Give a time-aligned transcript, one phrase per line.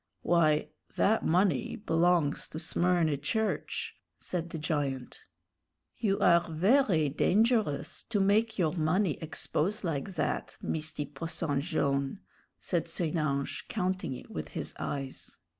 [0.23, 5.19] "Why, that money belongs to Smyrny Church," said the giant.
[5.99, 12.19] "You are very dengerous to make your money expose like that, Misty Posson Jone',"
[12.59, 13.15] said St.
[13.15, 15.37] Ange, counting it with his eyes.